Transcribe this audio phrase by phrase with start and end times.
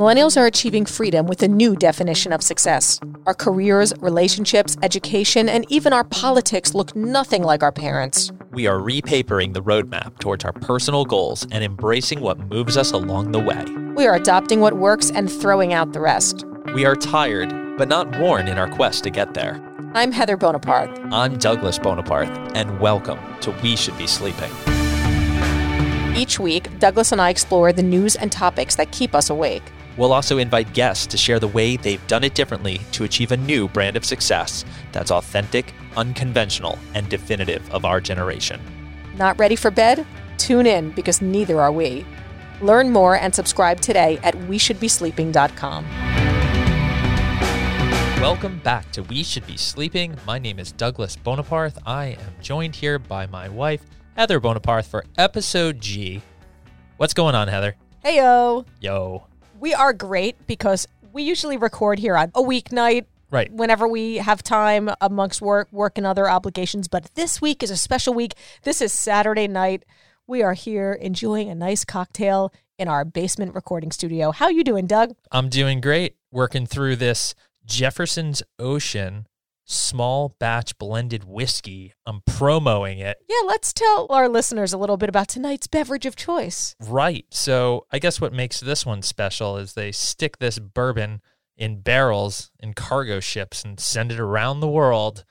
[0.00, 2.98] Millennials are achieving freedom with a new definition of success.
[3.26, 8.32] Our careers, relationships, education, and even our politics look nothing like our parents.
[8.50, 13.32] We are repapering the roadmap towards our personal goals and embracing what moves us along
[13.32, 13.62] the way.
[13.94, 16.46] We are adopting what works and throwing out the rest.
[16.74, 19.60] We are tired, but not worn in our quest to get there.
[19.92, 20.98] I'm Heather Bonaparte.
[21.12, 24.50] I'm Douglas Bonaparte, and welcome to We Should Be Sleeping.
[26.16, 29.62] Each week, Douglas and I explore the news and topics that keep us awake.
[29.96, 33.36] We'll also invite guests to share the way they've done it differently to achieve a
[33.36, 38.60] new brand of success that's authentic, unconventional, and definitive of our generation.
[39.16, 40.06] Not ready for bed?
[40.38, 42.06] Tune in because neither are we.
[42.60, 45.84] Learn more and subscribe today at WeShouldBeSleeping.com.
[48.20, 50.14] Welcome back to We Should Be Sleeping.
[50.26, 51.78] My name is Douglas Bonaparte.
[51.86, 53.82] I am joined here by my wife,
[54.14, 56.20] Heather Bonaparte, for episode G.
[56.98, 57.76] What's going on, Heather?
[58.04, 58.66] Heyo.
[58.78, 59.26] Yo.
[59.60, 63.52] We are great because we usually record here on a weeknight Right.
[63.52, 66.88] whenever we have time amongst work, work and other obligations.
[66.88, 68.32] But this week is a special week.
[68.62, 69.84] This is Saturday night.
[70.26, 74.32] We are here enjoying a nice cocktail in our basement recording studio.
[74.32, 75.14] How you doing, Doug?
[75.30, 77.34] I'm doing great working through this
[77.66, 79.26] Jefferson's Ocean
[79.70, 81.94] small batch blended whiskey.
[82.04, 83.18] I'm promoting it.
[83.28, 86.74] Yeah, let's tell our listeners a little bit about tonight's beverage of choice.
[86.80, 87.26] Right.
[87.30, 91.22] So I guess what makes this one special is they stick this bourbon
[91.56, 95.24] in barrels in cargo ships and send it around the world,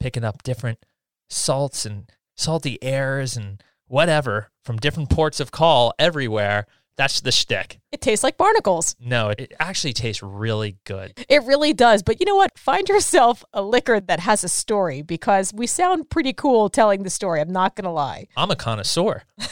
[0.00, 0.84] picking up different
[1.30, 6.66] salts and salty airs and whatever from different ports of call everywhere.
[6.96, 7.80] That's the shtick.
[7.90, 8.94] It tastes like barnacles.
[9.00, 11.24] No, it actually tastes really good.
[11.28, 12.02] It really does.
[12.04, 12.56] But you know what?
[12.58, 17.10] Find yourself a liquor that has a story because we sound pretty cool telling the
[17.10, 17.40] story.
[17.40, 18.28] I'm not going to lie.
[18.36, 19.22] I'm a connoisseur.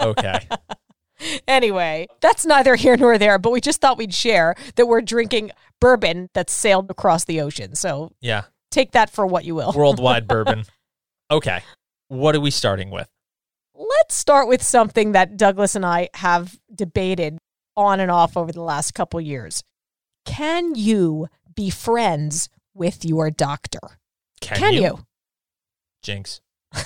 [0.00, 0.48] Okay.
[1.46, 5.52] Anyway, that's neither here nor there, but we just thought we'd share that we're drinking
[5.80, 7.76] bourbon that's sailed across the ocean.
[7.76, 8.44] So Yeah.
[8.72, 9.72] take that for what you will.
[9.72, 10.64] Worldwide bourbon.
[11.30, 11.62] Okay.
[12.08, 13.08] What are we starting with?
[13.74, 17.38] Let's start with something that Douglas and I have debated
[17.76, 19.62] on and off over the last couple years.
[20.24, 23.98] Can you be friends with your doctor?
[24.40, 24.98] Can, Can you?
[26.02, 26.40] Jinx.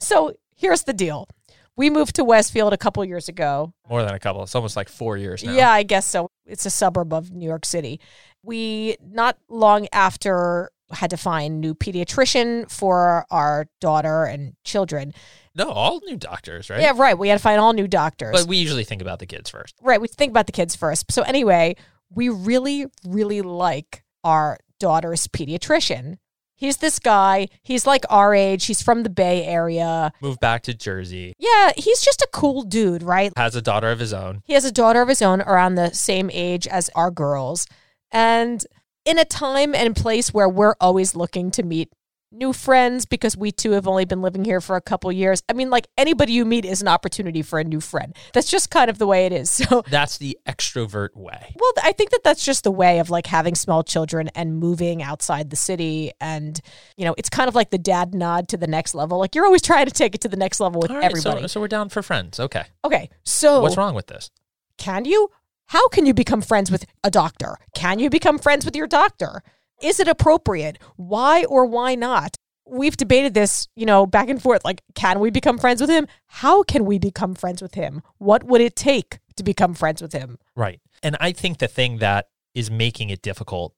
[0.00, 1.28] So here's the deal.
[1.76, 3.72] We moved to Westfield a couple years ago.
[3.88, 4.42] More than a couple.
[4.42, 5.52] It's almost like four years now.
[5.52, 6.30] Yeah, I guess so.
[6.44, 8.00] It's a suburb of New York City.
[8.42, 15.12] We not long after had to find new pediatrician for our daughter and children.
[15.54, 16.80] No, all new doctors, right?
[16.80, 17.18] Yeah, right.
[17.18, 18.32] We had to find all new doctors.
[18.32, 19.74] But we usually think about the kids first.
[19.82, 20.00] right.
[20.00, 21.10] We think about the kids first.
[21.10, 21.76] So anyway,
[22.08, 26.18] we really, really like our daughter's pediatrician.
[26.54, 27.48] He's this guy.
[27.62, 28.66] He's like our age.
[28.66, 30.12] He's from the Bay Area.
[30.20, 31.32] Moved back to Jersey.
[31.38, 33.32] Yeah, he's just a cool dude, right?
[33.36, 34.42] Has a daughter of his own.
[34.44, 37.66] He has a daughter of his own around the same age as our girls.
[38.12, 38.64] And
[39.10, 41.92] in a time and place where we're always looking to meet
[42.30, 45.42] new friends because we too have only been living here for a couple years.
[45.48, 48.14] I mean, like anybody you meet is an opportunity for a new friend.
[48.32, 49.50] That's just kind of the way it is.
[49.60, 51.54] So, That's the extrovert way.
[51.60, 55.02] well, I think that that's just the way of like having small children and moving
[55.02, 56.12] outside the city.
[56.20, 56.58] And,
[56.96, 59.18] you know, it's kind of like the dad nod to the next level.
[59.18, 61.42] Like you're always trying to take it to the next level with right, everybody.
[61.42, 62.38] So, so we're down for friends.
[62.38, 62.64] Okay.
[62.84, 63.10] okay.
[63.24, 64.30] So, What's wrong with this?
[64.78, 65.30] Can you?
[65.70, 67.56] How can you become friends with a doctor?
[67.76, 69.44] Can you become friends with your doctor?
[69.80, 70.78] Is it appropriate?
[70.96, 72.36] Why or why not?
[72.66, 74.64] We've debated this, you know, back and forth.
[74.64, 76.08] Like, can we become friends with him?
[76.26, 78.02] How can we become friends with him?
[78.18, 80.38] What would it take to become friends with him?
[80.56, 80.80] Right.
[81.04, 83.72] And I think the thing that is making it difficult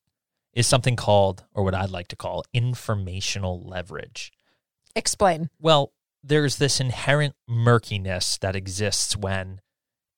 [0.54, 4.32] is something called, or what I'd like to call, informational leverage.
[4.96, 5.50] Explain.
[5.60, 5.92] Well,
[6.24, 9.60] there's this inherent murkiness that exists when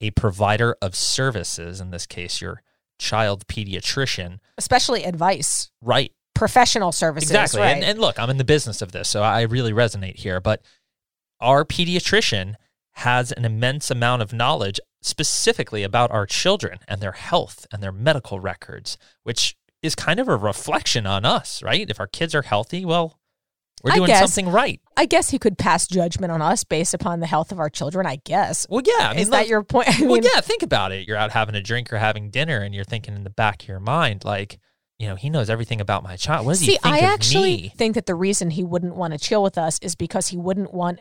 [0.01, 2.63] a provider of services, in this case, your
[2.99, 6.13] child pediatrician, Especially advice, right?
[6.35, 7.31] professional services.
[7.31, 7.61] Exactly.
[7.61, 7.77] Right?
[7.77, 10.41] And, and look, I'm in the business of this, so I really resonate here.
[10.41, 10.63] But
[11.41, 12.55] our pediatrician
[12.99, 17.93] has an immense amount of knowledge specifically about our children and their health and their
[17.93, 21.91] medical records, which is kind of a reflection on us, right?
[21.91, 23.19] If our kids are healthy, well,
[23.83, 24.21] we're I doing guess.
[24.21, 24.81] something right.
[24.97, 28.07] I guess he could pass judgment on us based upon the health of our children.
[28.07, 28.67] I guess.
[28.71, 29.09] Well, yeah.
[29.09, 29.89] I mean, Is that your point?
[30.01, 31.07] I well, yeah, think about it.
[31.07, 33.69] You're out having a drink or having dinner, and you're thinking in the back of
[33.69, 34.59] your mind, like,
[34.99, 36.47] you know, he knows everything about my child.
[36.47, 37.73] What does See, he think See, I actually me?
[37.77, 40.73] think that the reason he wouldn't want to chill with us is because he wouldn't
[40.73, 41.01] want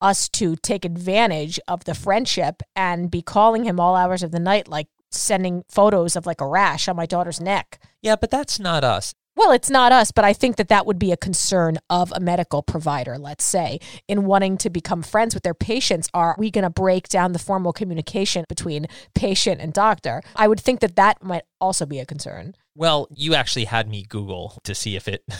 [0.00, 4.40] us to take advantage of the friendship and be calling him all hours of the
[4.40, 7.78] night, like sending photos of like a rash on my daughter's neck.
[8.02, 9.14] Yeah, but that's not us.
[9.36, 12.20] Well, it's not us, but I think that that would be a concern of a
[12.20, 16.08] medical provider, let's say, in wanting to become friends with their patients.
[16.14, 20.22] Are we going to break down the formal communication between patient and doctor?
[20.36, 22.54] I would think that that might also be a concern.
[22.76, 25.22] Well, you actually had me Google to see if it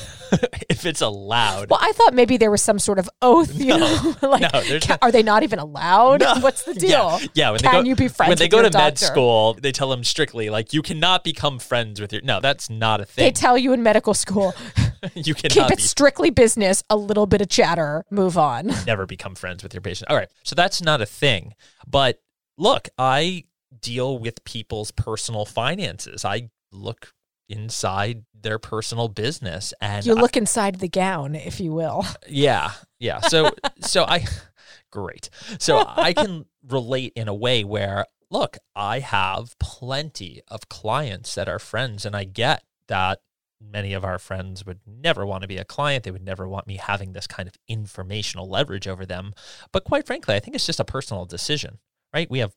[0.70, 1.68] if it's allowed.
[1.68, 3.78] Well, I thought maybe there was some sort of oath, you No.
[3.78, 6.20] know, like No, ca- not- are they not even allowed?
[6.20, 6.34] No.
[6.38, 7.18] What's the deal?
[7.20, 9.54] Yeah, yeah when Can they go, you be friends when they go to med school?
[9.54, 12.22] They tell them strictly like you cannot become friends with your.
[12.22, 13.24] No, that's not a thing.
[13.24, 14.54] They tell you in medical school,
[15.14, 18.72] you keep it be, strictly business, a little bit of chatter, move on.
[18.86, 20.08] never become friends with your patient.
[20.08, 21.54] All right, so that's not a thing.
[21.84, 22.20] But
[22.56, 23.44] look, I
[23.80, 26.24] deal with people's personal finances.
[26.24, 27.12] I look
[27.48, 32.04] inside their personal business, and You I- look inside the gown, if you will.
[32.28, 33.20] Yeah, yeah.
[33.20, 33.50] So
[33.80, 34.24] so I
[34.90, 35.30] great.
[35.58, 41.48] So I can relate in a way where look, I have plenty of clients that
[41.48, 43.20] are friends and I get that
[43.60, 46.04] many of our friends would never want to be a client.
[46.04, 49.32] They would never want me having this kind of informational leverage over them.
[49.72, 51.78] But quite frankly, I think it's just a personal decision,
[52.12, 52.28] right?
[52.30, 52.54] We have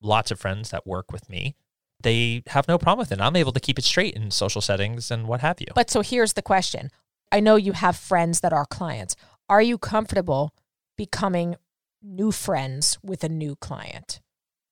[0.00, 1.54] lots of friends that work with me.
[2.02, 3.20] They have no problem with it.
[3.20, 5.66] I'm able to keep it straight in social settings and what have you.
[5.74, 6.90] But so here's the question
[7.32, 9.16] I know you have friends that are clients.
[9.48, 10.54] Are you comfortable
[10.96, 11.56] becoming
[12.02, 14.20] new friends with a new client?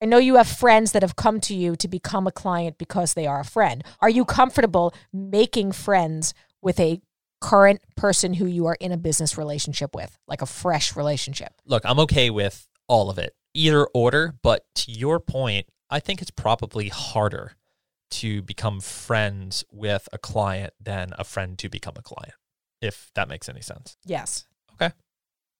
[0.03, 3.15] I know you have friends that have come to you to become a client because
[3.15, 3.83] they are a friend.
[4.01, 7.01] Are you comfortable making friends with a
[7.41, 11.53] current person who you are in a business relationship with, like a fresh relationship?
[11.65, 14.35] look, I'm okay with all of it, either order.
[14.43, 17.53] But to your point, I think it's probably harder
[18.13, 22.35] to become friends with a client than a friend to become a client,
[22.81, 23.97] if that makes any sense.
[24.05, 24.47] Yes.
[24.75, 24.93] Okay.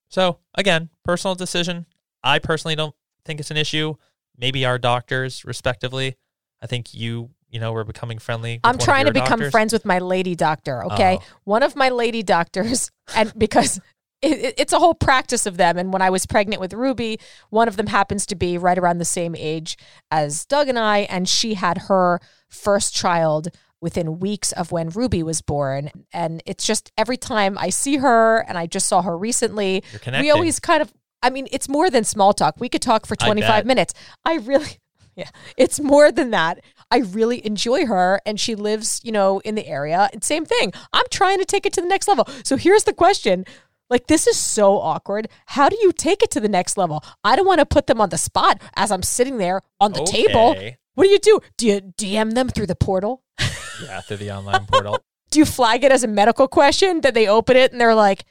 [0.09, 1.87] So, again, personal decision.
[2.23, 2.95] I personally don't
[3.25, 3.95] think it's an issue.
[4.39, 6.17] Maybe our doctors, respectively.
[6.63, 8.55] I think you, you know, we're becoming friendly.
[8.55, 9.51] with I'm trying to become doctors.
[9.53, 10.85] friends with my lady doctor.
[10.87, 11.25] Okay, Oh.
[11.45, 13.81] one of my lady doctors, and because
[14.23, 15.77] it, it- it's a whole practice of them.
[15.79, 17.19] And when I was pregnant with Ruby,
[17.51, 19.77] one of them happens to be right around the same age
[20.11, 23.49] as Doug and I, and she had her first child
[23.81, 25.91] within weeks of when Ruby was born.
[26.13, 29.85] And it's just every time I see her, and I just saw her recently,
[30.23, 30.93] we always kind of.
[31.23, 32.57] I mean, it's more than small talk.
[32.59, 33.67] We could talk for 25 bet.
[33.67, 33.95] minutes.
[34.25, 34.79] I really,
[35.17, 36.61] yeah, it's more than that.
[36.91, 40.09] I really enjoy her and she lives, you know, in the area.
[40.13, 40.73] And same thing.
[40.93, 42.29] I'm trying to take it to the next level.
[42.45, 43.45] So here's the question.
[43.89, 45.29] Like this is so awkward.
[45.47, 47.05] How do you take it to the next level?
[47.23, 50.05] I don't want to put them on the spot as I'm sitting there on the
[50.05, 50.57] table.
[50.95, 51.41] What do you do?
[51.57, 53.23] Do you DM them through the portal?
[53.85, 54.99] Yeah, through the online portal.
[55.31, 57.03] Do you flag it as a medical question?
[57.03, 58.25] Then they open it and they're like,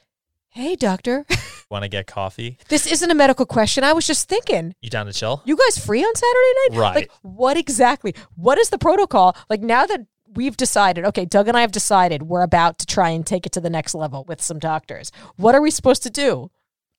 [0.48, 1.24] "Hey, doctor,
[1.70, 2.58] Want to get coffee?
[2.68, 3.84] this isn't a medical question.
[3.84, 5.42] I was just thinking." You down to chill?
[5.44, 6.80] you guys free on Saturday night?
[6.80, 6.94] Right.
[6.96, 8.12] Like, what exactly?
[8.34, 9.36] What is the protocol?
[9.48, 10.00] Like, now that
[10.36, 13.52] we've decided, okay, Doug and I have decided we're about to try and take it
[13.52, 15.10] to the next level with some doctors.
[15.36, 16.50] What are we supposed to do?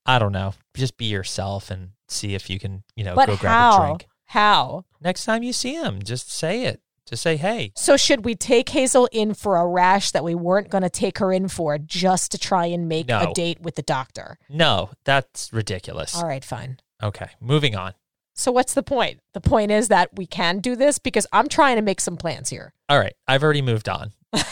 [0.05, 0.53] I don't know.
[0.75, 4.07] Just be yourself and see if you can, you know, but go grab a drink.
[4.25, 4.85] How?
[5.01, 6.81] Next time you see him, just say it.
[7.05, 7.71] Just say, hey.
[7.77, 11.19] So, should we take Hazel in for a rash that we weren't going to take
[11.19, 13.29] her in for just to try and make No.
[13.31, 14.37] a date with the doctor?
[14.49, 16.13] No, that's ridiculous.
[16.15, 16.79] All right, fine.
[17.01, 17.93] Okay, moving on.
[18.37, 19.19] So, what's the point?
[19.33, 22.49] The point is that we can do this because I'm trying to make some plans
[22.49, 22.71] here.
[22.87, 24.13] All right, I've already moved on.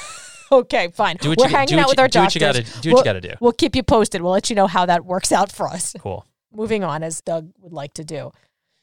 [0.51, 1.17] Okay, fine.
[1.17, 2.85] Do what We're you hanging out with you- our do what you gotta do what
[2.85, 3.31] you We'll- gotta do.
[3.41, 4.21] We'll keep you posted.
[4.21, 5.95] We'll let you know how that works out for us.
[5.99, 6.23] Cool.
[6.53, 8.31] Moving on, as Doug would like to do.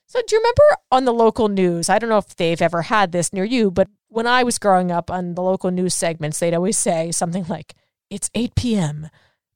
[0.09, 1.89] So, do you remember on the local news?
[1.89, 4.91] I don't know if they've ever had this near you, but when I was growing
[4.91, 7.75] up on the local news segments, they'd always say something like,
[8.11, 9.09] It's 8 p.m.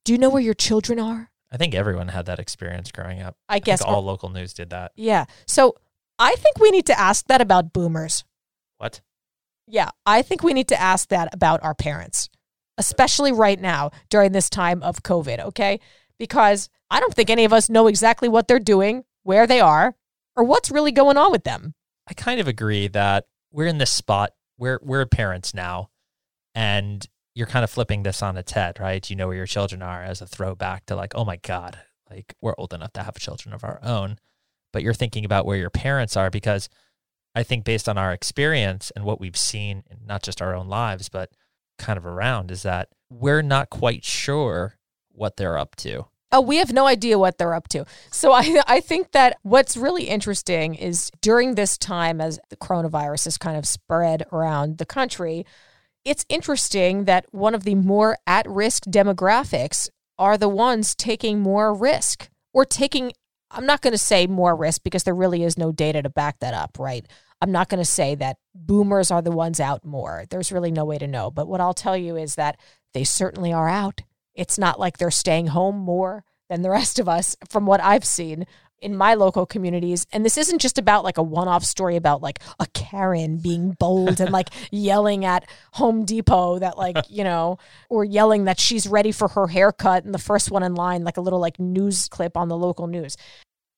[0.04, 1.30] Do you know where your children are?
[1.52, 3.36] I think everyone had that experience growing up.
[3.48, 3.80] I I guess.
[3.80, 4.92] think all local news did that.
[4.96, 5.26] yeah.
[5.46, 5.74] So,
[6.18, 8.24] I think we need to ask that about boomers.
[8.78, 9.00] What?
[9.66, 12.28] Yeah, I think we need to ask that about our parents,
[12.78, 15.80] especially right now during this time of COVID, okay?
[16.18, 19.94] Because I don't think any of us know exactly what they're doing, where they are,
[20.36, 21.74] or what's really going on with them.
[22.08, 24.30] I kind of agree that we're in this spot.
[24.58, 25.90] We're we're parents now,
[26.54, 29.08] and you're kind of flipping this on its head, right?
[29.10, 31.78] You know where your children are as a throwback to like, oh my god,
[32.10, 34.18] like we're old enough to have children of our own,
[34.72, 36.70] but you're thinking about where your parents are because
[37.34, 40.68] I think based on our experience and what we've seen, in not just our own
[40.68, 41.30] lives, but
[41.78, 44.78] kind of around, is that we're not quite sure
[45.10, 46.06] what they're up to.
[46.32, 47.84] Oh, we have no idea what they're up to.
[48.10, 53.24] So I, I think that what's really interesting is during this time, as the coronavirus
[53.26, 55.44] has kind of spread around the country,
[56.06, 61.74] it's interesting that one of the more at risk demographics are the ones taking more
[61.74, 63.12] risk or taking,
[63.50, 66.38] I'm not going to say more risk because there really is no data to back
[66.38, 67.04] that up, right?
[67.42, 70.24] I'm not going to say that boomers are the ones out more.
[70.30, 71.32] There's really no way to know.
[71.32, 72.60] But what I'll tell you is that
[72.94, 74.02] they certainly are out.
[74.32, 78.04] It's not like they're staying home more than the rest of us from what I've
[78.04, 78.46] seen
[78.80, 80.06] in my local communities.
[80.12, 83.72] And this isn't just about like a one off story about like a Karen being
[83.78, 88.86] bold and like yelling at Home Depot that like, you know, or yelling that she's
[88.86, 92.08] ready for her haircut and the first one in line, like a little like news
[92.08, 93.16] clip on the local news.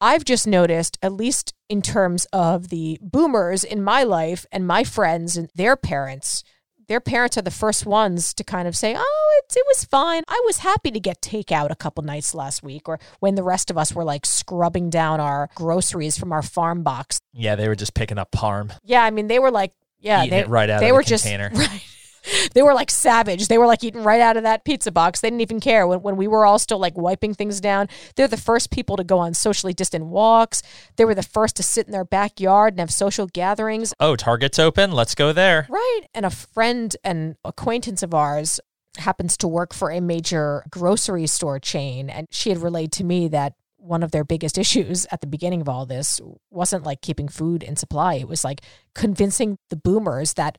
[0.01, 4.85] I've just noticed, at least in terms of the boomers in my life and my
[4.85, 6.45] friends and their parents,
[6.89, 10.23] their parents are the first ones to kind of say, "Oh, it, it was fine.
[10.29, 13.71] I was happy to get takeout a couple nights last week," or when the rest
[13.71, 17.21] of us were like scrubbing down our groceries from our farm box.
[17.33, 18.73] Yeah, they were just picking up parm.
[18.85, 20.95] Yeah, I mean, they were like, yeah, Eating they it right out they of the
[20.95, 21.51] were container.
[21.51, 21.85] just right.
[22.55, 23.49] They were like savage.
[23.49, 25.21] They were like eating right out of that pizza box.
[25.21, 27.89] They didn't even care when, when we were all still like wiping things down.
[28.17, 30.63] They're the first people to go on socially distant walks.
[30.97, 33.95] They were the first to sit in their backyard and have social gatherings.
[34.01, 34.93] Oh, Target's open.
[34.93, 35.67] Let's go there.
[35.69, 36.03] Right.
[36.15, 38.61] And a friend and acquaintance of ours
[38.97, 42.11] happens to work for a major grocery store chain.
[42.11, 45.61] And she had relayed to me that one of their biggest issues at the beginning
[45.61, 46.21] of all this
[46.51, 48.15] wasn't like keeping food in supply.
[48.15, 48.61] It was like
[48.95, 50.59] convincing the boomers that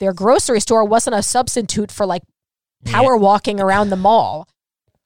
[0.00, 2.22] their grocery store wasn't a substitute for like
[2.84, 4.48] power walking around the mall.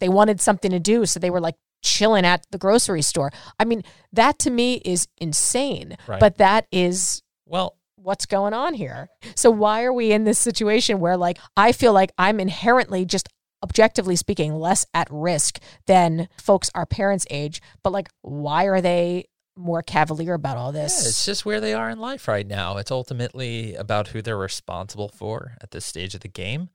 [0.01, 1.07] They wanted something to do.
[1.07, 3.31] So they were like chilling at the grocery store.
[3.59, 3.83] I mean,
[4.13, 5.97] that to me is insane.
[6.07, 6.21] Right.
[6.21, 9.09] But that is Well, what's going on here.
[9.37, 13.29] So why are we in this situation where like I feel like I'm inherently just
[13.63, 19.27] objectively speaking less at risk than folks our parents age, but like why are they
[19.61, 21.07] more cavalier about all yeah, this?
[21.07, 22.77] it's just where they are in life right now.
[22.79, 26.71] It's ultimately about who they're responsible for at this stage of the game.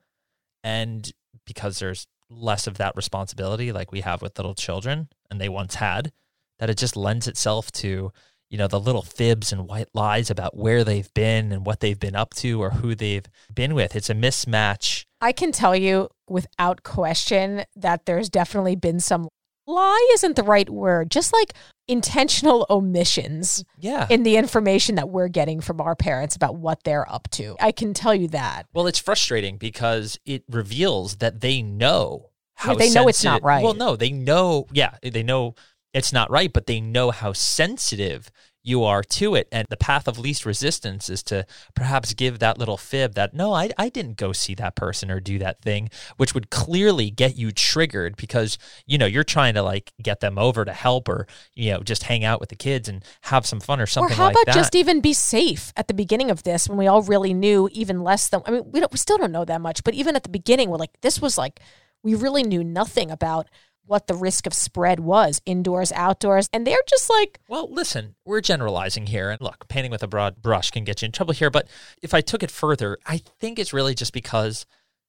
[0.64, 1.12] And
[1.46, 5.76] because there's less of that responsibility like we have with little children and they once
[5.76, 6.12] had,
[6.60, 8.12] that it just lends itself to,
[8.50, 12.00] you know, the little fibs and white lies about where they've been and what they've
[12.00, 13.96] been up to or who they've been with.
[13.96, 15.06] It's a mismatch.
[15.22, 19.28] I can tell you without question that there's definitely been some
[19.68, 21.54] lie isn't the right word, just like
[21.88, 24.08] intentional omissions Yeah.
[24.10, 27.56] in the information that we're getting from our parents about what they're up to.
[27.60, 28.68] I can tell you that.
[28.74, 33.64] Well, it's frustrating because it reveals that they know how they know it's not right.
[33.64, 34.66] Well, no, they know.
[34.72, 35.56] Yeah, they know
[35.94, 38.32] it's not right, but they know how sensitive
[38.66, 41.46] you are to it, and the path of least resistance is to
[41.76, 45.20] perhaps give that little fib that no, I I didn't go see that person or
[45.20, 49.62] do that thing, which would clearly get you triggered because you know you're trying to
[49.62, 52.90] like get them over to help or you know just hang out with the kids
[52.90, 54.22] and have some fun or something like that.
[54.22, 54.56] Or how like about that.
[54.56, 58.04] just even be safe at the beginning of this when we all really knew even
[58.04, 60.24] less than I mean we don't we still don't know that much, but even at
[60.24, 61.60] the beginning we're like this was like
[62.04, 63.48] we really knew nothing about
[63.88, 68.42] what the risk of spread was indoors, outdoors, and they're just like Well, listen, we're
[68.42, 69.30] generalizing here.
[69.30, 71.50] And look, painting with a broad brush can get you in trouble here.
[71.50, 71.68] But
[72.02, 74.66] if I took it further, I think it's really just because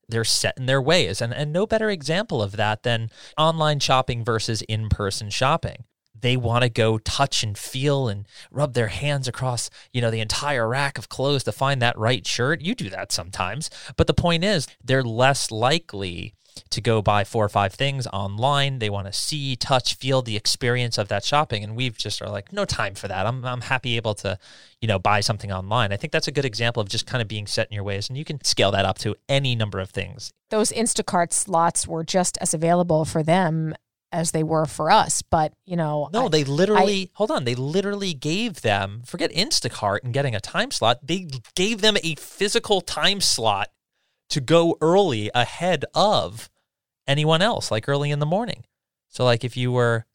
[0.09, 1.21] they're set in their ways.
[1.21, 5.85] And, and no better example of that than online shopping versus in person shopping.
[6.19, 10.21] They want to go touch and feel and rub their hands across, you know, the
[10.21, 12.63] entire rack of clothes to find that right shirt.
[12.63, 13.69] You do that sometimes.
[13.97, 16.35] But the point is, they're less likely
[16.71, 18.79] to go buy four or five things online.
[18.79, 21.63] They want to see, touch, feel the experience of that shopping.
[21.65, 23.27] And we've just are like, no time for that.
[23.27, 24.39] I'm, I'm happy able to,
[24.81, 25.93] you know, buy something online.
[25.93, 28.09] I think that's a good example of just kind of being set in your ways.
[28.09, 30.33] And you can scale that up to any number of things.
[30.51, 33.75] those Instacart slots were just as available for them
[34.13, 35.21] as they were for us.
[35.21, 39.99] But, you know, No, I- they literally, hold on, they literally gave them, forget Instacart
[40.05, 43.71] and getting a time slot, they gave them a physical time slot
[44.31, 46.51] to go early ahead of
[47.07, 48.65] anyone else, like early in the morning.
[49.09, 50.07] So, like if you were,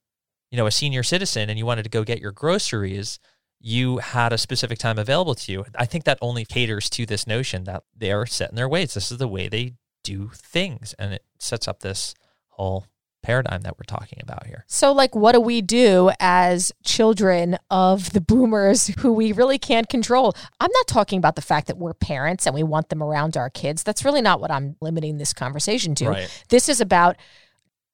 [0.50, 3.20] you know, a senior citizen and you wanted to go get your groceries,
[3.60, 5.66] you had a specific time available to you.
[5.76, 8.94] I think that only caters to this notion that they are set in their ways.
[8.94, 10.94] This is the way they do things.
[10.98, 12.16] And it sets up this
[12.50, 12.88] whole
[13.24, 14.66] paradigm that we're talking about here.
[14.68, 19.90] So, like, what do we do as children of the boomers who we really can't
[19.90, 20.34] control?
[20.60, 23.50] I'm not talking about the fact that we're parents and we want them around our
[23.50, 23.84] kids.
[23.84, 26.10] That's really not what I'm limiting this conversation to.
[26.10, 26.44] Right.
[26.50, 27.16] This is about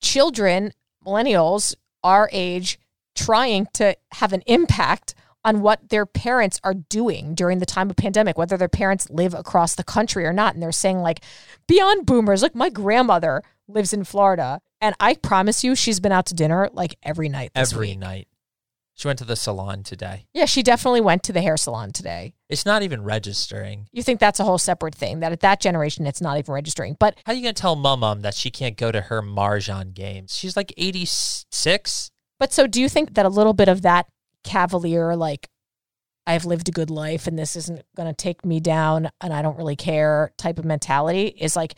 [0.02, 0.72] children,
[1.06, 2.80] millennials, our age,
[3.16, 7.96] trying to have an impact on what their parents are doing during the time of
[7.96, 10.54] pandemic, whether their parents live across the country or not.
[10.54, 11.22] And they're saying, like,
[11.68, 14.62] beyond boomers, like, my grandmother lives in Florida.
[14.82, 18.00] And I promise you, she's been out to dinner like every night this every week.
[18.00, 18.28] night.
[18.94, 20.26] She went to the salon today.
[20.34, 22.34] Yeah, she definitely went to the hair salon today.
[22.50, 23.88] It's not even registering.
[23.92, 26.98] You think that's a whole separate thing, that at that generation, it's not even registering.
[27.00, 29.94] But How are you gonna tell mum mum that she can't go to her mahjong
[29.94, 30.36] games?
[30.36, 32.10] She's like eighty six.
[32.40, 34.08] But so do you think that a little bit of that
[34.44, 35.48] cavalier, like
[36.26, 39.42] I've lived a good life and this isn't going to take me down and I
[39.42, 41.76] don't really care type of mentality is like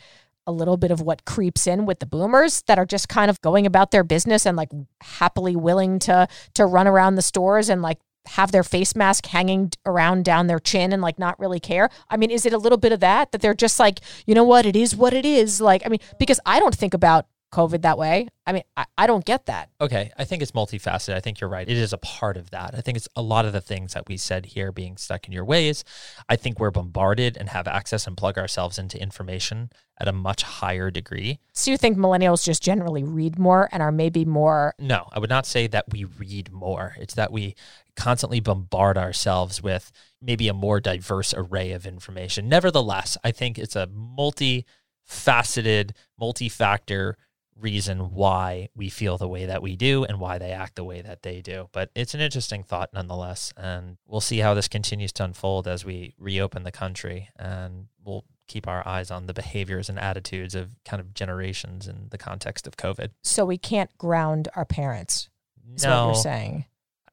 [0.50, 3.40] a little bit of what creeps in with the boomers that are just kind of
[3.40, 7.80] going about their business and like happily willing to to run around the stores and
[7.80, 11.88] like have their face mask hanging around down their chin and like not really care.
[12.10, 14.44] I mean, is it a little bit of that that they're just like, you know
[14.44, 15.60] what, it is what it is.
[15.60, 18.28] Like, I mean, because I don't think about COVID that way.
[18.46, 19.70] I mean, I, I don't get that.
[19.80, 20.12] Okay.
[20.16, 21.14] I think it's multifaceted.
[21.14, 21.68] I think you're right.
[21.68, 22.74] It is a part of that.
[22.74, 25.32] I think it's a lot of the things that we said here being stuck in
[25.32, 25.84] your ways.
[26.28, 30.42] I think we're bombarded and have access and plug ourselves into information at a much
[30.42, 31.38] higher degree.
[31.52, 35.30] So you think millennials just generally read more and are maybe more No, I would
[35.30, 36.96] not say that we read more.
[36.98, 37.54] It's that we
[37.96, 39.92] constantly bombard ourselves with
[40.22, 42.48] maybe a more diverse array of information.
[42.48, 47.18] Nevertheless, I think it's a multi-faceted, multi-factor
[47.60, 51.00] reason why we feel the way that we do and why they act the way
[51.02, 51.68] that they do.
[51.72, 53.52] But it's an interesting thought nonetheless.
[53.56, 57.28] And we'll see how this continues to unfold as we reopen the country.
[57.36, 62.08] And we'll keep our eyes on the behaviors and attitudes of kind of generations in
[62.10, 63.10] the context of COVID.
[63.22, 65.28] so we can't ground our parents.
[65.74, 66.64] Is what no, you're saying.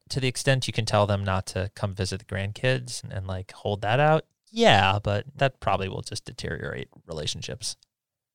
[0.08, 3.28] to the extent you can tell them not to come visit the grandkids and, and
[3.28, 7.76] like hold that out, yeah, but that probably will just deteriorate relationships.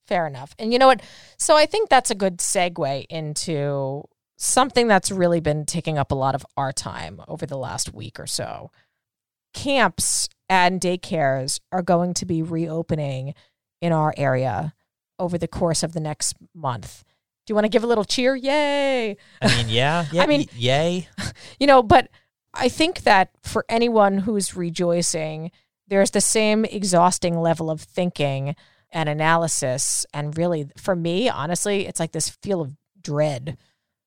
[0.08, 0.54] Fair enough.
[0.60, 1.02] And you know what?
[1.38, 4.04] So I think that's a good segue into
[4.38, 8.20] something that's really been taking up a lot of our time over the last week
[8.20, 8.72] or so.
[9.54, 13.34] Camps and daycares are going to be reopening
[13.82, 14.74] in our area
[15.20, 17.04] over the course of the next month.
[17.46, 18.36] Do you want to give a little cheer?
[18.36, 19.18] Yay!
[19.42, 20.24] I mean, yeah, yeah.
[20.24, 21.08] I mean- yay.
[21.60, 22.10] You know, but
[22.54, 25.52] I think that for anyone who's rejoicing,
[25.88, 28.56] there's the same exhausting level of thinking
[28.94, 30.06] and analysis.
[30.14, 33.58] And really, for me, honestly, it's like this feel of dread.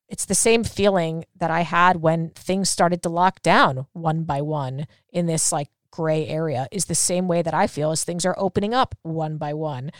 [0.09, 4.41] It's the same feeling that I had when things started to lock down one by
[4.41, 8.25] one in this like gray area, is the same way that I feel as things
[8.25, 9.91] are opening up one by one.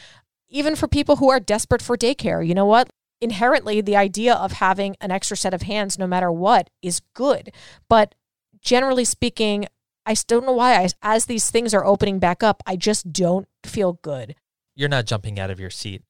[0.48, 2.90] Even for people who are desperate for daycare, you know what?
[3.20, 7.52] Inherently, the idea of having an extra set of hands, no matter what, is good.
[7.90, 8.16] But
[8.62, 9.68] generally speaking,
[10.06, 10.76] I still don't know why.
[10.76, 14.36] I, as these things are opening back up, I just don't feel good.
[14.78, 16.04] You're not jumping out of your seat.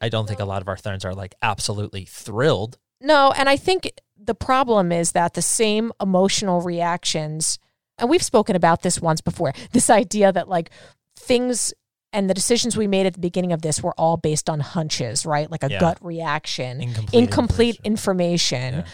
[0.00, 2.76] I don't think a lot of our friends are like absolutely thrilled.
[3.00, 3.90] No, and I think
[4.22, 7.58] the problem is that the same emotional reactions,
[7.96, 10.70] and we've spoken about this once before, this idea that like
[11.16, 11.72] things
[12.12, 15.24] and the decisions we made at the beginning of this were all based on hunches,
[15.26, 15.50] right?
[15.50, 15.78] Like a Yeah.
[15.78, 17.22] gut reaction, Incomplete.
[17.22, 18.74] incomplete information.
[18.74, 18.84] Yeah.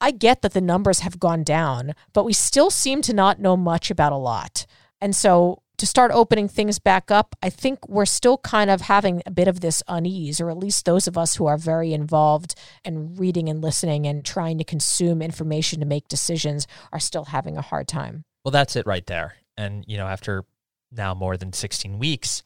[0.00, 3.56] I get that the numbers have gone down, but we still seem to not know
[3.56, 4.66] much about a lot.
[5.00, 9.22] And so to start opening things back up, I think we're still kind of having
[9.26, 12.54] a bit of this unease, or at least those of us who are very involved
[12.84, 17.56] in reading and listening and trying to consume information to make decisions are still having
[17.56, 18.24] a hard time.
[18.44, 19.34] Well, that's it right there.
[19.56, 20.44] And, you know, after
[20.92, 22.42] now more than 16 weeks,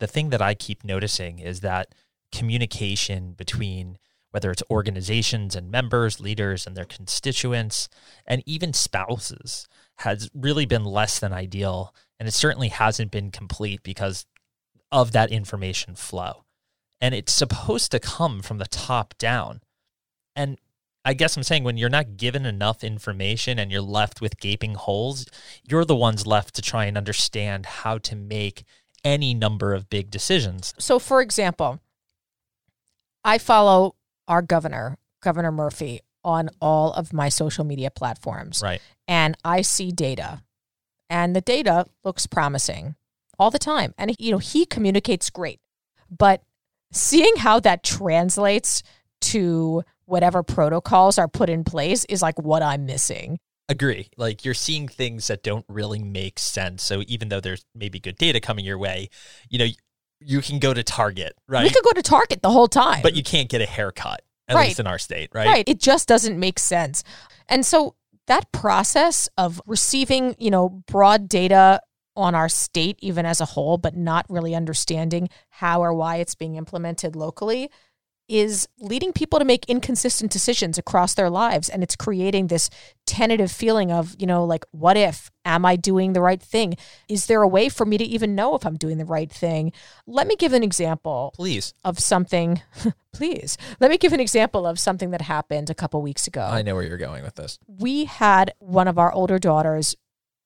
[0.00, 1.94] the thing that I keep noticing is that
[2.32, 3.98] communication between
[4.30, 7.88] whether it's organizations and members, leaders and their constituents,
[8.26, 11.94] and even spouses has really been less than ideal.
[12.22, 14.26] And it certainly hasn't been complete because
[14.92, 16.44] of that information flow.
[17.00, 19.60] And it's supposed to come from the top down.
[20.36, 20.56] And
[21.04, 24.74] I guess I'm saying when you're not given enough information and you're left with gaping
[24.74, 25.26] holes,
[25.68, 28.62] you're the ones left to try and understand how to make
[29.02, 30.74] any number of big decisions.
[30.78, 31.80] So, for example,
[33.24, 33.96] I follow
[34.28, 38.62] our governor, Governor Murphy, on all of my social media platforms.
[38.62, 38.80] Right.
[39.08, 40.44] and I see data,
[41.12, 42.96] and the data looks promising
[43.38, 43.94] all the time.
[43.98, 45.60] And you know, he communicates great,
[46.10, 46.42] but
[46.90, 48.82] seeing how that translates
[49.20, 53.38] to whatever protocols are put in place is like what I'm missing.
[53.68, 54.08] Agree.
[54.16, 56.82] Like you're seeing things that don't really make sense.
[56.82, 59.08] So even though there's maybe good data coming your way,
[59.48, 59.66] you know,
[60.18, 61.62] you can go to Target, right?
[61.64, 64.56] We could go to Target the whole time, But you can't get a haircut, at
[64.56, 64.68] Right.
[64.68, 65.46] least in our state, right?
[65.46, 65.64] Right.
[65.68, 67.04] It just doesn't make sense.
[67.48, 67.94] And so
[68.26, 71.80] that process of receiving, you know, broad data
[72.14, 76.34] on our state, even as a whole, but not really understanding how or why it's
[76.34, 77.70] being implemented locally
[78.32, 81.68] is leading people to make inconsistent decisions across their lives.
[81.68, 82.70] And it's creating this
[83.04, 85.30] tentative feeling of, you know, like, what if?
[85.44, 86.76] Am I doing the right thing?
[87.08, 89.72] Is there a way for me to even know if I'm doing the right thing?
[90.06, 91.74] Let me give an example Please.
[91.84, 92.62] of something
[93.12, 96.62] please let me give an example of something that happened a couple weeks ago I
[96.62, 97.58] know where you're going with this.
[97.66, 99.94] we had one of our older daughters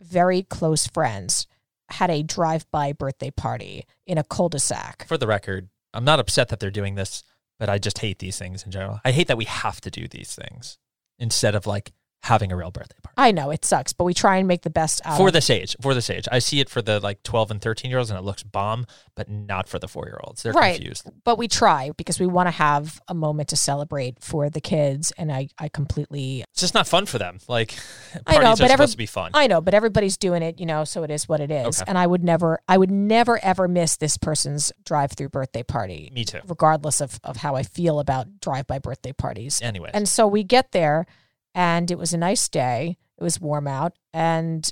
[0.01, 1.46] very close friends
[1.90, 6.59] had a drive-by birthday party in a cul-de-sac For the record, I'm not upset that
[6.59, 7.22] they're doing this,
[7.59, 9.01] but I just hate these things in general.
[9.05, 10.79] I hate that we have to do these things
[11.19, 13.14] instead of like having a real birthday party.
[13.18, 15.48] I know it sucks, but we try and make the best out For of this
[15.48, 18.11] age, for this age, I see it for the like twelve and thirteen year olds,
[18.11, 20.42] and it looks bomb, but not for the four year olds.
[20.42, 20.76] They're Right.
[20.76, 21.09] confused.
[21.24, 25.12] but we try because we want to have a moment to celebrate for the kids
[25.18, 27.38] and I, I completely It's just not fun for them.
[27.48, 27.74] Like
[28.26, 29.31] I parties know, are but every- supposed to be fun.
[29.35, 31.81] I know, but everybody's doing it, you know, so it is what it is.
[31.81, 31.88] Okay.
[31.88, 36.11] And I would never I would never ever miss this person's drive through birthday party,
[36.14, 36.40] Me too.
[36.48, 39.61] regardless of, of how I feel about drive by birthday parties.
[39.62, 41.07] Anyway, And so we get there
[41.57, 42.99] and it was a nice day.
[43.19, 44.71] It was warm out and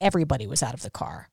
[0.00, 1.30] everybody was out of the car.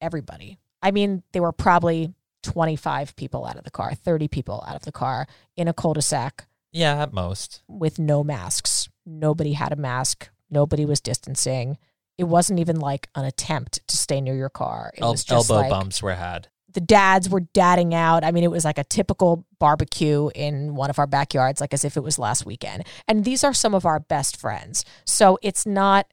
[0.00, 0.58] Everybody.
[0.80, 4.82] I mean, there were probably 25 people out of the car, 30 people out of
[4.82, 7.62] the car in a cul-de-sac yeah, at most.
[7.66, 8.88] with no masks.
[9.04, 10.30] Nobody had a mask.
[10.48, 11.76] Nobody was distancing.
[12.16, 14.92] It wasn't even like an attempt to stay near your car.
[14.94, 16.48] It El- was just elbow like bumps were had.
[16.72, 18.24] The dads were dadding out.
[18.24, 21.84] I mean, it was like a typical barbecue in one of our backyards, like as
[21.84, 22.84] if it was last weekend.
[23.06, 24.84] And these are some of our best friends.
[25.04, 26.06] So it's not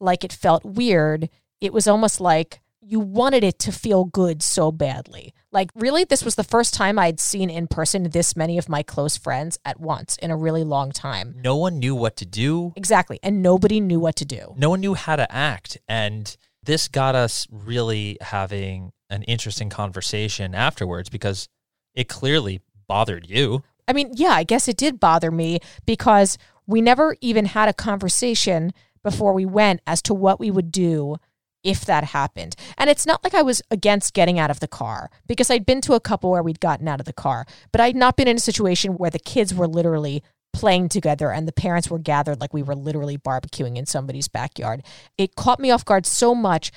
[0.00, 1.30] like it felt weird.
[1.60, 5.32] It was almost like you wanted it to feel good so badly.
[5.52, 8.82] Like, really, this was the first time I'd seen in person this many of my
[8.82, 11.36] close friends at once in a really long time.
[11.38, 12.72] No one knew what to do.
[12.74, 13.20] Exactly.
[13.22, 14.54] And nobody knew what to do.
[14.56, 15.78] No one knew how to act.
[15.88, 21.48] And this got us really having an interesting conversation afterwards because
[21.94, 23.62] it clearly bothered you.
[23.86, 27.74] I mean, yeah, I guess it did bother me because we never even had a
[27.74, 28.72] conversation
[29.02, 31.16] before we went as to what we would do
[31.64, 32.56] if that happened.
[32.76, 35.80] And it's not like I was against getting out of the car because I'd been
[35.82, 38.36] to a couple where we'd gotten out of the car, but I'd not been in
[38.36, 40.22] a situation where the kids were literally
[40.52, 44.82] playing together and the parents were gathered like we were literally barbecuing in somebody's backyard.
[45.16, 46.72] It caught me off guard so much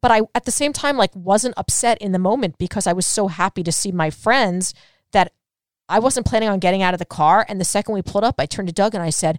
[0.00, 3.06] but I at the same time like wasn't upset in the moment because I was
[3.06, 4.74] so happy to see my friends
[5.12, 5.32] that
[5.88, 8.36] I wasn't planning on getting out of the car and the second we pulled up
[8.38, 9.38] I turned to Doug and I said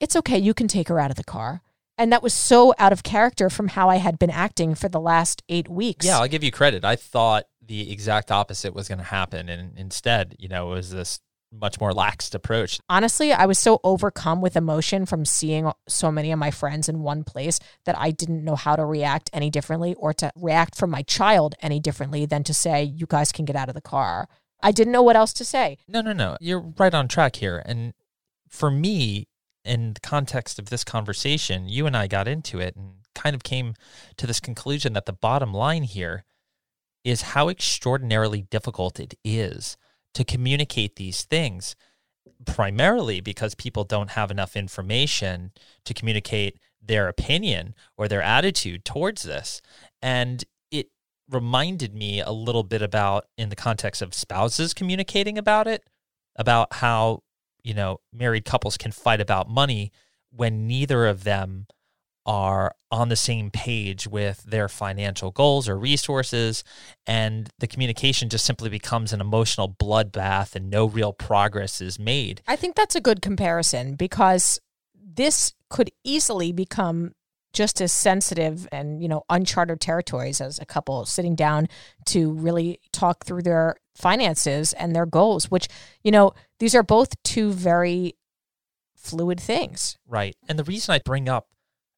[0.00, 1.62] it's okay you can take her out of the car
[1.98, 5.00] and that was so out of character from how I had been acting for the
[5.00, 6.04] last 8 weeks.
[6.04, 6.84] Yeah, I'll give you credit.
[6.84, 9.48] I thought the exact opposite was going to happen.
[9.48, 11.20] And instead, you know, it was this
[11.60, 12.80] much more laxed approach.
[12.88, 17.00] Honestly, I was so overcome with emotion from seeing so many of my friends in
[17.00, 20.90] one place that I didn't know how to react any differently or to react from
[20.90, 24.28] my child any differently than to say, you guys can get out of the car.
[24.62, 25.78] I didn't know what else to say.
[25.88, 26.36] No, no, no.
[26.40, 27.62] You're right on track here.
[27.64, 27.94] And
[28.48, 29.28] for me,
[29.64, 33.42] in the context of this conversation, you and I got into it and kind of
[33.42, 33.74] came
[34.16, 36.24] to this conclusion that the bottom line here
[37.04, 39.76] is how extraordinarily difficult it is
[40.16, 41.76] to communicate these things,
[42.46, 45.52] primarily because people don't have enough information
[45.84, 49.60] to communicate their opinion or their attitude towards this.
[50.00, 50.88] And it
[51.28, 55.84] reminded me a little bit about, in the context of spouses communicating about it,
[56.34, 57.22] about how,
[57.62, 59.92] you know, married couples can fight about money
[60.30, 61.66] when neither of them
[62.26, 66.64] are on the same page with their financial goals or resources
[67.06, 72.42] and the communication just simply becomes an emotional bloodbath and no real progress is made.
[72.46, 74.60] I think that's a good comparison because
[74.94, 77.12] this could easily become
[77.52, 81.66] just as sensitive and you know uncharted territories as a couple sitting down
[82.04, 85.66] to really talk through their finances and their goals which
[86.04, 88.14] you know these are both two very
[89.06, 89.96] fluid things.
[90.06, 90.36] Right.
[90.48, 91.46] And the reason i bring up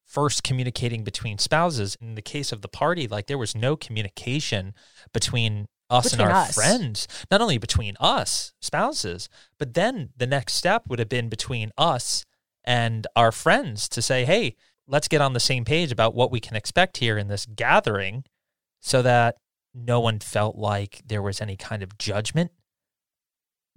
[0.09, 1.95] first communicating between spouses.
[2.01, 4.73] In the case of the party like there was no communication
[5.13, 6.55] between us Between and our us.
[6.55, 7.07] friends.
[7.31, 12.25] Not only between us spouses but then the next step would have been between us
[12.63, 14.55] and our friends to say hey
[14.87, 18.23] let's get on the same page about what we can expect here in this gathering
[18.81, 19.35] so that
[19.73, 22.51] no one felt like there was any kind of judgment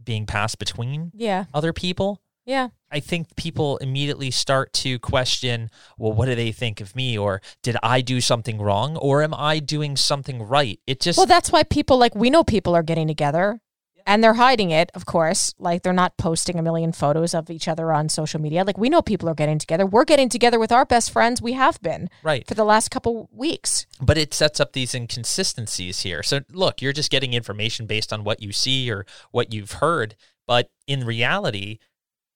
[0.02, 1.44] being passed between yeah.
[1.54, 6.82] other people yeah I think people immediately start to question, well, what do they think
[6.82, 7.16] of me?
[7.16, 8.98] Or did I do something wrong?
[8.98, 10.78] Or am I doing something right?
[10.86, 13.60] It just, well that's why people like we know people are getting together
[14.04, 17.68] and they're hiding it of course like they're not posting a million photos of each
[17.68, 20.72] other on social media like we know people are getting together we're getting together with
[20.72, 22.44] our best friends we have been right.
[22.48, 26.24] for the last couple weeks But it sets up these inconsistencies here.
[26.24, 30.16] So look, you're just getting information based on what you see or what you've heard.
[30.46, 31.78] But in reality,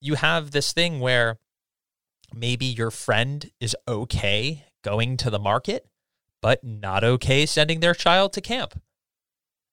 [0.00, 1.38] you have this thing where
[2.34, 5.86] maybe your friend is okay going to the market,
[6.42, 8.80] but not okay sending their child to camp.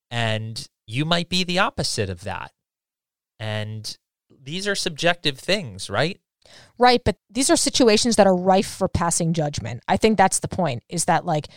[0.10, 2.52] And you might be the opposite of that.
[3.40, 3.98] And
[4.30, 6.20] these are subjective things, right?
[6.78, 9.82] Right, but these are situations that are rife for passing judgment.
[9.88, 11.48] I think that's the point is that like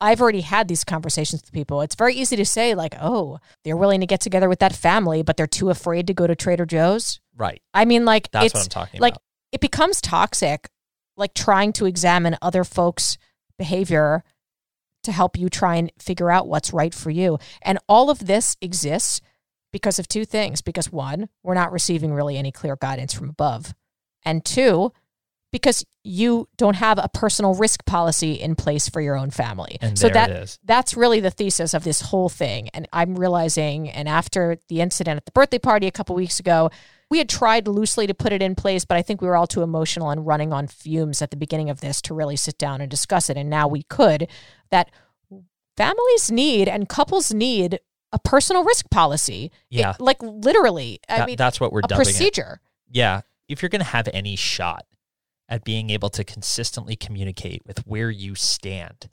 [0.00, 1.80] I've already had these conversations with people.
[1.80, 5.22] It's very easy to say like, "Oh, they're willing to get together with that family,
[5.22, 7.62] but they're too afraid to go to Trader Joe's." Right.
[7.72, 9.22] I mean like That's it's what I'm talking like about.
[9.52, 10.68] it becomes toxic,
[11.16, 13.18] like trying to examine other folks'
[13.58, 14.24] behavior
[15.04, 17.38] to help you try and figure out what's right for you.
[17.62, 19.20] And all of this exists
[19.72, 20.62] because of two things.
[20.62, 23.74] Because one, we're not receiving really any clear guidance from above.
[24.24, 24.92] And two,
[25.52, 29.76] because you don't have a personal risk policy in place for your own family.
[29.80, 32.70] And so that that's really the thesis of this whole thing.
[32.74, 36.70] And I'm realizing, and after the incident at the birthday party a couple weeks ago,
[37.10, 39.46] we had tried loosely to put it in place, but I think we were all
[39.46, 42.80] too emotional and running on fumes at the beginning of this to really sit down
[42.80, 43.36] and discuss it.
[43.36, 44.28] And now we could.
[44.70, 44.90] That
[45.76, 47.80] families need and couples need
[48.12, 49.46] a personal risk policy.
[49.70, 49.94] It- Yeah.
[49.98, 51.00] like literally.
[51.08, 52.04] I That- mean, that's what we're a dubbing it.
[52.06, 52.60] procedure.
[52.90, 53.22] Yeah.
[53.48, 54.86] If you're going to have any shot
[55.48, 59.10] at being able to consistently communicate with where you stand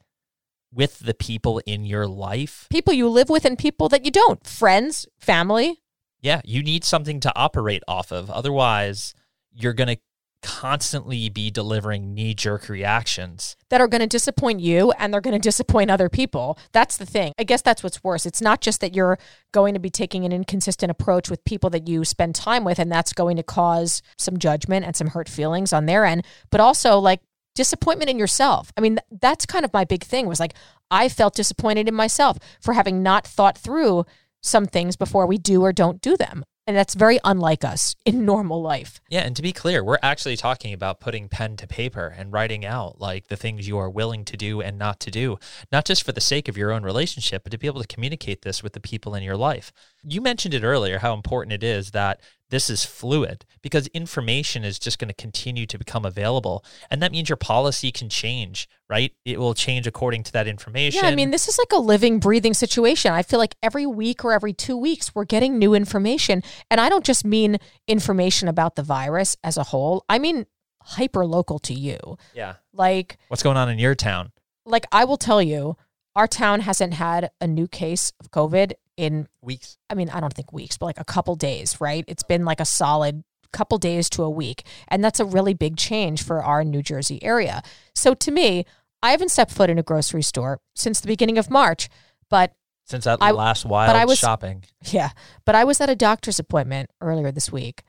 [0.72, 4.46] with the people in your life, People you live with and people that you don't.
[4.46, 5.81] Friends, family.
[6.22, 8.30] Yeah, you need something to operate off of.
[8.30, 9.14] Otherwise,
[9.52, 9.98] you're going to
[10.42, 13.56] constantly be delivering knee jerk reactions.
[13.70, 16.58] that are going to disappoint you and they're going to disappoint other people.
[16.72, 17.32] That's the thing.
[17.38, 18.26] I guess that's what's worse.
[18.26, 19.18] It's not just that you're
[19.52, 22.90] going to be taking an inconsistent approach with people that you spend time with, and
[22.90, 26.98] that's going to cause some judgment and some hurt feelings on their end, but also
[26.98, 27.20] like
[27.54, 28.72] disappointment in yourself.
[28.76, 30.54] I mean, th- that's kind of my big thing was like,
[30.90, 34.04] I felt disappointed in myself for having not thought through
[34.42, 36.44] some things before we do or don't do them.
[36.64, 39.00] And that's very unlike us in normal life.
[39.08, 42.64] Yeah, and to be clear, we're actually talking about putting pen to paper and writing
[42.64, 45.38] out like the things you are willing to do and not to do,
[45.72, 48.42] not just for the sake of your own relationship, but to be able to communicate
[48.42, 49.72] this with the people in your life.
[50.04, 52.20] You mentioned it earlier how important it is that
[52.52, 56.62] this is fluid because information is just going to continue to become available.
[56.90, 59.10] And that means your policy can change, right?
[59.24, 61.00] It will change according to that information.
[61.02, 63.10] Yeah, I mean, this is like a living, breathing situation.
[63.12, 66.42] I feel like every week or every two weeks, we're getting new information.
[66.70, 67.56] And I don't just mean
[67.88, 70.44] information about the virus as a whole, I mean
[70.82, 72.18] hyper local to you.
[72.34, 72.56] yeah.
[72.74, 74.30] Like, What's going on in your town?
[74.66, 75.76] like I will tell you,
[76.14, 79.76] our town hasn't had a new case of COVID in, Weeks.
[79.90, 82.04] I mean, I don't think weeks, but like a couple days, right?
[82.08, 84.64] It's been like a solid couple days to a week.
[84.88, 87.62] And that's a really big change for our New Jersey area.
[87.94, 88.64] So to me,
[89.02, 91.88] I haven't stepped foot in a grocery store since the beginning of March,
[92.30, 92.52] but
[92.86, 94.64] Since that I- last wild but I was- shopping.
[94.90, 95.10] Yeah.
[95.44, 97.82] But I was at a doctor's appointment earlier this week.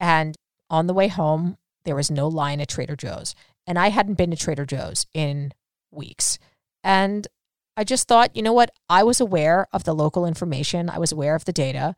[0.00, 0.36] And
[0.70, 3.34] on the way home, there was no line at Trader Joe's.
[3.66, 5.52] And I hadn't been to Trader Joe's in
[5.90, 6.38] weeks.
[6.84, 7.26] And
[7.78, 8.70] I just thought, you know what?
[8.88, 11.94] I was aware of the local information, I was aware of the data.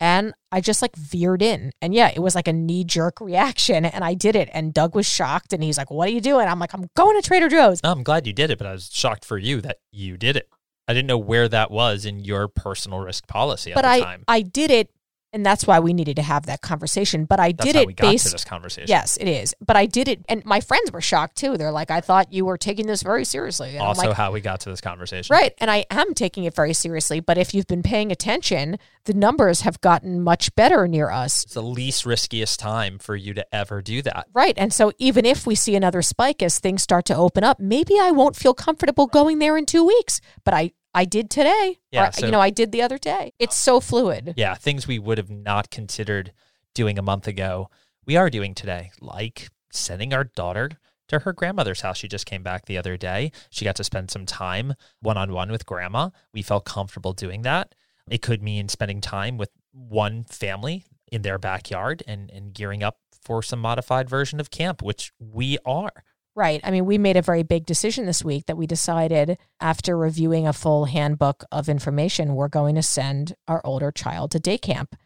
[0.00, 1.72] And I just like veered in.
[1.80, 3.84] And yeah, it was like a knee jerk reaction.
[3.84, 4.48] And I did it.
[4.52, 5.52] And Doug was shocked.
[5.52, 6.48] And he's like, What are you doing?
[6.48, 7.82] I'm like, I'm going to Trader Joe's.
[7.84, 10.36] No, I'm glad you did it, but I was shocked for you that you did
[10.36, 10.48] it.
[10.88, 14.00] I didn't know where that was in your personal risk policy at But the I,
[14.00, 14.24] time.
[14.26, 14.90] I did it.
[15.32, 17.24] And that's why we needed to have that conversation.
[17.24, 18.88] But I That's did how it we got based to this conversation.
[18.88, 19.54] Yes, it is.
[19.60, 21.56] But I did it, and my friends were shocked too.
[21.56, 24.40] They're like, "I thought you were taking this very seriously." And Also, like, how we
[24.40, 25.32] got to this conversation.
[25.32, 27.20] "Right," and I am taking it very seriously.
[27.20, 31.44] But if you've been paying attention, the numbers have gotten much better near us.
[31.44, 34.26] It's the least riskiest time for you to ever do that.
[34.32, 37.60] Right, and so even if we see another spike as things start to open up,
[37.60, 40.20] maybe I won't feel comfortable going there in two weeks.
[40.44, 41.78] But I, I did today.
[41.90, 43.32] Yeah, or, so- you know, I did the other day.
[43.38, 44.34] It's so fluid.
[44.36, 46.32] Yeah, things we would have not considered
[46.74, 47.68] doing a month ago,
[48.06, 50.70] we are doing today, like sending our daughter
[51.08, 51.98] to her grandmother's house.
[51.98, 53.32] She just came back the other day.
[53.50, 56.10] She got to spend some time one on one with grandma.
[56.32, 57.74] We felt comfortable doing that.
[58.08, 62.98] It could mean spending time with one family in their backyard and, and gearing up
[63.20, 66.04] for some modified version of camp, which we are.
[66.40, 66.62] Right.
[66.64, 70.48] I mean, we made a very big decision this week that we decided after reviewing
[70.48, 74.96] a full handbook of information, we're going to send our older child to day camp.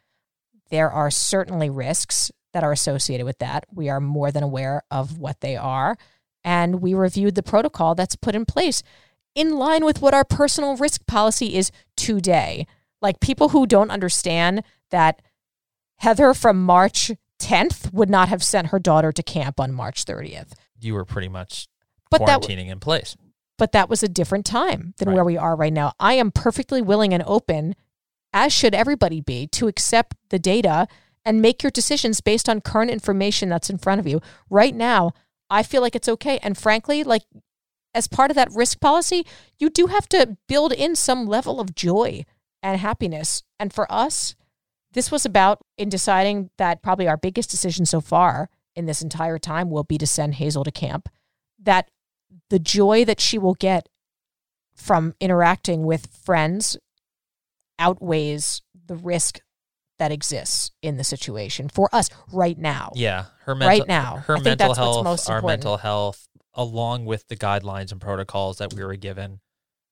[0.71, 3.65] There are certainly risks that are associated with that.
[3.69, 5.97] We are more than aware of what they are.
[6.45, 8.85] And we reviewed the protocol that's put in place
[9.35, 12.65] in line with what our personal risk policy is today.
[13.03, 15.21] Like people who don't understand that
[15.97, 20.53] Heather from March 10th would not have sent her daughter to camp on March 30th.
[20.85, 21.67] You were pretty much
[22.11, 23.17] But that quarantining in place.
[23.59, 25.15] but that was a different time than Right.
[25.15, 25.93] where we are right now.
[25.99, 27.75] I am perfectly willing and open,
[28.33, 30.87] as should everybody be, to accept the data
[31.25, 34.21] and make your decisions based on current information that's in front of you.
[34.51, 35.13] Right now,
[35.49, 36.39] I feel like it's okay.
[36.43, 37.23] And frankly, like
[37.95, 39.25] as part of that risk policy,
[39.59, 42.25] you do have to build in some level of joy
[42.63, 43.43] and happiness.
[43.59, 44.35] And for us,
[44.93, 49.39] this was about in deciding that probably our biggest decision so far in this entire
[49.39, 51.09] time will be to send Hazel to camp.
[51.63, 51.91] That
[52.51, 53.89] the joy that she will get
[54.75, 56.77] from interacting with friends
[57.79, 59.41] outweighs the risk
[59.99, 62.91] that exists in the situation for us right now.
[62.95, 64.17] Yeah, her mental, Right now.
[64.27, 68.85] her I mental health, our mental health, along with the guidelines and protocols that we
[68.85, 69.41] were given,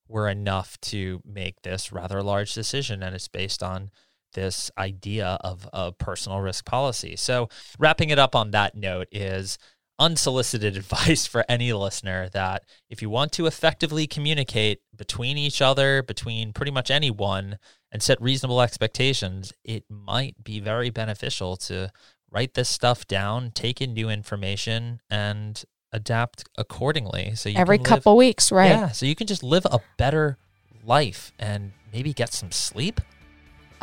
[0.09, 3.90] were enough to make this rather large decision, and it's based on
[4.33, 7.16] this idea of a personal risk policy.
[7.16, 9.59] So, wrapping it up on that note is
[9.99, 16.03] unsolicited advice for any listener that if you want to effectively communicate between each other,
[16.03, 17.59] between pretty much anyone,
[17.90, 21.90] and set reasonable expectations, it might be very beneficial to
[22.31, 27.35] write this stuff down, take in new information, and adapt accordingly.
[27.35, 28.71] So you Every live- couple weeks, right?
[28.71, 30.38] yeah, so you can just live a better
[30.83, 33.01] life and maybe get some sleep.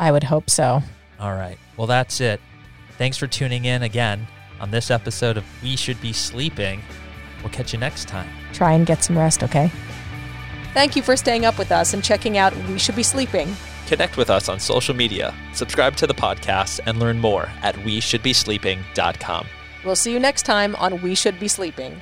[0.00, 0.82] I would hope so.
[1.20, 1.58] All right.
[1.76, 2.40] Well, that's it.
[2.98, 4.26] Thanks for tuning in again
[4.58, 6.82] on this episode of We Should Be Sleeping.
[7.42, 8.28] We'll catch you next time.
[8.52, 9.70] Try and get some rest, okay?
[10.72, 13.54] Thank you for staying up with us and checking out We Should Be Sleeping.
[13.86, 18.00] Connect with us on social media, subscribe to the podcast, and learn more at we
[18.00, 19.46] should be sleeping.com.
[19.84, 22.00] We'll see you next time on We Should Be Sleeping.